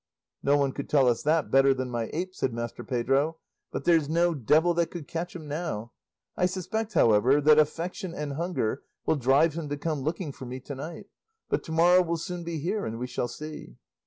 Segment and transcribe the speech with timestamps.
[0.41, 3.37] "No one could tell us that better than my ape," said Master Pedro;
[3.71, 5.91] "but there's no devil that could catch him now;
[6.35, 10.59] I suspect, however, that affection and hunger will drive him to come looking for me
[10.61, 11.05] to night;
[11.49, 13.77] but to morrow will soon be here and we shall see."